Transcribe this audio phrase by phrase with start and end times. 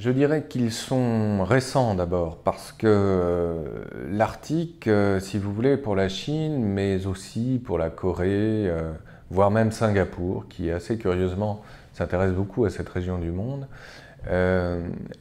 [0.00, 5.94] Je dirais qu'ils sont récents d'abord, parce que euh, l'Arctique, euh, si vous voulez, pour
[5.94, 8.92] la Chine, mais aussi pour la Corée, euh,
[9.28, 11.60] voire même Singapour, qui assez curieusement
[11.92, 13.66] s'intéresse beaucoup à cette région du monde,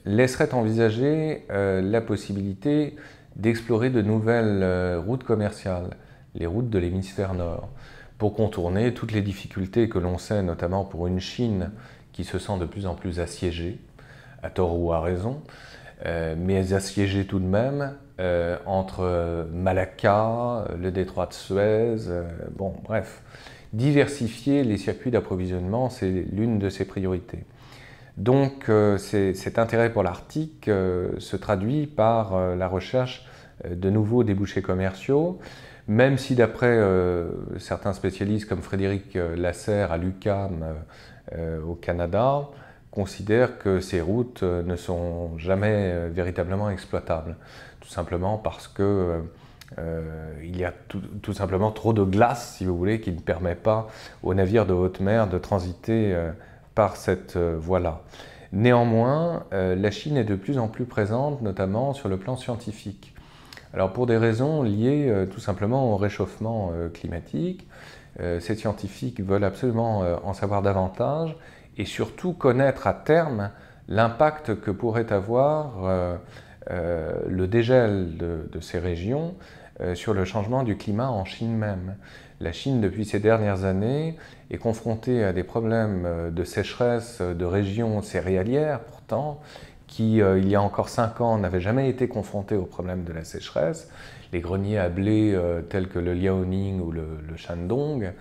[0.06, 2.96] laisserait envisager la possibilité
[3.36, 5.90] d'explorer de nouvelles routes commerciales,
[6.36, 7.70] les routes de l'hémisphère nord,
[8.18, 11.72] pour contourner toutes les difficultés que l'on sait, notamment pour une Chine
[12.14, 13.80] qui se sent de plus en plus assiégée
[14.44, 15.42] à tort ou à raison,
[16.06, 22.24] euh, mais assiégés tout de même euh, entre Malacca, le détroit de Suez, euh,
[22.56, 23.22] bon, bref.
[23.74, 27.44] Diversifier les circuits d'approvisionnement, c'est l'une de ses priorités.
[28.18, 33.28] Donc cet intérêt pour l'Arctique se traduit par la recherche
[33.70, 35.40] de nouveaux débouchés commerciaux,
[35.88, 36.84] même si d'après
[37.60, 40.66] certains spécialistes comme Frédéric Lasserre à l'UCAM
[41.66, 42.50] au Canada,
[42.92, 47.36] considère que ces routes euh, ne sont jamais euh, véritablement exploitables,
[47.82, 49.22] tout simplement parce que
[49.78, 50.74] euh, il y a
[51.22, 53.88] tout, simplement trop de glace, si vous voulez, qui ne permet pas
[54.24, 56.18] aux navires de haute mer de transiter
[56.74, 58.02] par cette voie-là.
[58.52, 63.14] Néanmoins, la Chine est de plus en plus présente, notamment sur le plan scientifique.
[63.72, 67.68] Alors pour des raisons liées tout simplement au réchauffement climatique,
[68.18, 71.36] ces scientifiques veulent absolument en savoir davantage
[71.78, 73.52] et surtout connaître à terme
[73.90, 76.16] l'impact que pourrait avoir euh,
[76.70, 79.36] euh, le dégel de, ces régions
[79.82, 81.96] euh, sur le changement du climat en Chine même.
[82.40, 84.16] La Chine, depuis ces dernières années,
[84.52, 89.42] est confrontée à des problèmes de sécheresse de régions céréalières, pourtant,
[89.90, 93.26] qui, il y a encore cinq ans, n'avaient jamais été confrontées au problème de la
[93.26, 93.90] sécheresse,
[94.32, 95.38] les greniers à blé
[95.70, 98.14] tels que le Liaoning ou le, Shandong,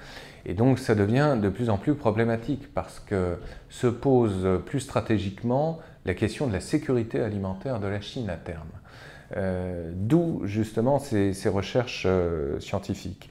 [0.47, 3.37] et donc ça devient de plus en plus problématique parce que
[3.69, 8.69] se pose plus stratégiquement la question de la sécurité alimentaire de la Chine à terme.
[9.37, 13.29] Euh, d'où justement ces, recherches euh, scientifiques.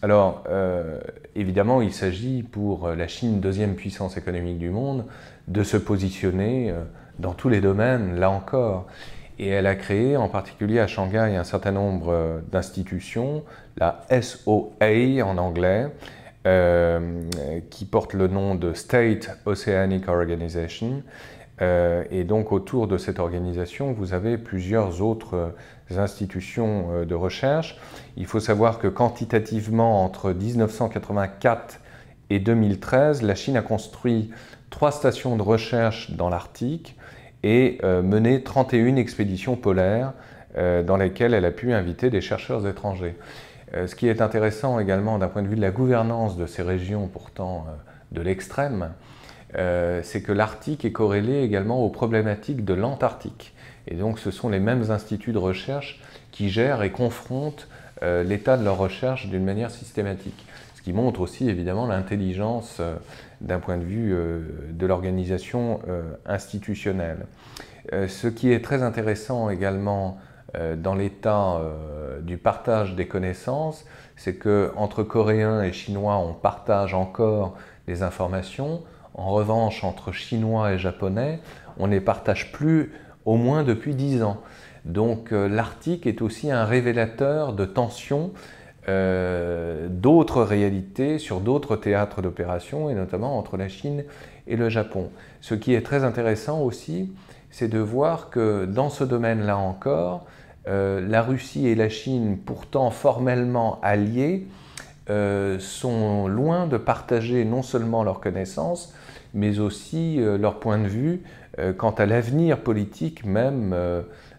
[0.00, 1.00] Alors euh,
[1.34, 5.04] évidemment il s'agit pour la Chine, deuxième puissance économique du monde,
[5.48, 6.72] de se positionner
[7.18, 8.86] dans tous les domaines, là encore.
[9.38, 13.42] Et elle a créé en particulier à Shanghai un certain nombre d'institutions,
[13.76, 15.88] la SOA en anglais,
[16.46, 17.22] euh,
[17.70, 21.02] qui porte le nom de State Oceanic Organization.
[21.60, 25.54] Euh, et donc autour de cette organisation, vous avez plusieurs autres
[25.96, 27.78] institutions euh, de recherche.
[28.16, 31.78] Il faut savoir que quantitativement, entre 1984
[32.30, 34.30] et 2013, la Chine a construit
[34.72, 36.96] trois stations de recherche dans l'Arctique
[37.44, 40.12] et mené 31 expéditions polaires
[40.56, 43.16] dans lesquelles elle a pu inviter des chercheurs étrangers.
[43.74, 46.62] Euh, ce qui est intéressant également d'un point de vue de la gouvernance de ces
[46.62, 47.72] régions pourtant euh,
[48.12, 48.90] de l'extrême,
[49.56, 53.54] euh, c'est que l'Arctique est corrélé également aux problématiques de l'Antarctique.
[53.88, 56.00] Et donc ce sont les mêmes instituts de recherche
[56.30, 57.68] qui gèrent et confrontent
[58.24, 60.44] l'état de leur recherche d'une manière systématique.
[60.82, 62.82] Ce qui montre aussi évidemment l'intelligence
[63.40, 64.16] d'un point de vue
[64.68, 65.80] de l'organisation
[66.26, 67.26] institutionnelle.
[67.92, 70.18] ce qui est très intéressant également
[70.54, 76.92] euh, dans l'état euh, du partage des connaissances, c'est qu'entre Coréens et Chinois, on partage
[76.92, 77.56] encore
[77.86, 78.82] des informations.
[79.14, 81.40] En revanche, entre Chinois et Japonais,
[81.78, 82.92] on ne les partage plus
[83.24, 84.42] au moins depuis dix ans.
[84.84, 88.32] Donc euh, l'Arctique est aussi un révélateur de tensions
[88.86, 94.04] d'autres réalités sur d'autres théâtres d'opération, et notamment entre la Chine
[94.46, 95.10] et le Japon.
[95.40, 97.12] Ce qui est très intéressant aussi,
[97.50, 100.26] c'est de voir que dans ce domaine-là encore,
[100.68, 104.46] euh, la Russie et la Chine, pourtant formellement alliées,
[105.10, 108.94] euh, sont loin de partager non seulement leurs connaissances,
[109.34, 111.22] mais aussi euh, leur point de vue
[111.76, 113.76] quant à l'avenir politique même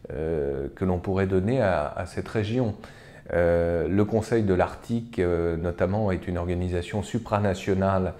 [0.09, 2.73] que l'on pourrait donner à, cette région.
[3.31, 8.13] Le Conseil de l'Arctique, notamment, est une organisation supranationale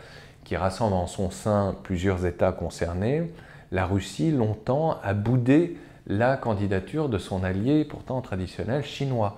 [0.43, 3.31] qui rassemble en son sein plusieurs États concernés.
[3.71, 5.77] La Russie, longtemps, a boudé
[6.07, 9.37] la candidature de son allié pourtant traditionnel chinois.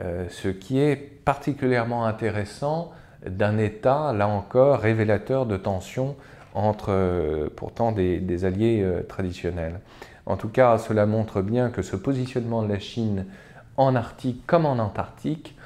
[0.00, 2.92] Euh, ce qui est particulièrement intéressant
[3.26, 6.16] d'un État, là encore, révélateur de tensions
[6.54, 9.80] entre euh, pourtant des, alliés euh, traditionnels.
[10.26, 13.26] En tout cas, cela montre bien que ce positionnement de la Chine
[13.80, 15.56] en Arctique comme en Antarctique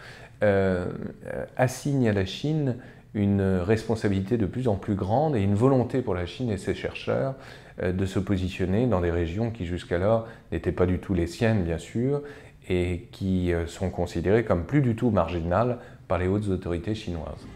[1.56, 2.76] assigne à la Chine
[3.14, 6.74] une responsabilité de plus en plus grande et une volonté pour la Chine et ses
[6.74, 7.34] chercheurs
[7.82, 11.62] euh, de se positionner dans des régions qui jusqu'alors n'étaient pas du tout les siennes,
[11.62, 12.22] bien sûr,
[12.68, 15.78] et qui euh, sont considérées comme plus du tout marginales
[16.08, 17.46] par les hautes autorités chinoises.